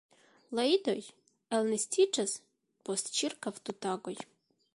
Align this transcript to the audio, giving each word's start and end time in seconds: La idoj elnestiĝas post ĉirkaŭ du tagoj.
La 0.59 0.63
idoj 0.69 0.95
elnestiĝas 1.59 2.35
post 2.89 3.13
ĉirkaŭ 3.19 3.55
du 3.61 3.79
tagoj. 3.87 4.21